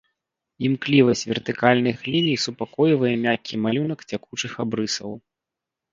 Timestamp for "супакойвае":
2.45-3.11